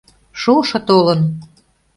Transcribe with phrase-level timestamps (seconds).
[0.41, 1.21] Шошо толын!